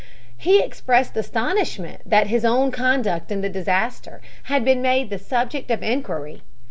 He 0.35 0.63
expressed 0.63 1.15
astonishment 1.15 2.01
that 2.07 2.25
his 2.25 2.43
own 2.43 2.71
conduct 2.71 3.31
in 3.31 3.41
the 3.41 3.49
disaster 3.49 4.19
had 4.45 4.65
been 4.65 4.81
made 4.81 5.11
the 5.11 5.19
subject 5.19 5.69
of 5.69 5.83
inquiry. 5.83 6.41